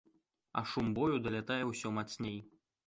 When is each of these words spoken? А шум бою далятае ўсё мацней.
А 0.61 0.63
шум 0.71 0.87
бою 0.99 1.21
далятае 1.27 1.61
ўсё 1.71 1.95
мацней. 2.01 2.39